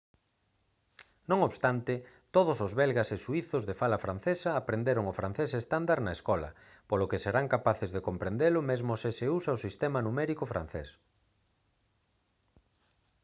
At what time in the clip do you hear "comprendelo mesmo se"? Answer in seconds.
8.07-9.11